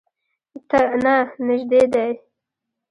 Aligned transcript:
نه، 1.03 1.15
نژدې 1.45 1.81
دی 1.93 2.11